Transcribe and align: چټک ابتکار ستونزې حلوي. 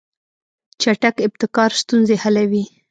چټک 0.81 1.15
ابتکار 1.25 1.71
ستونزې 1.81 2.15
حلوي. 2.23 2.63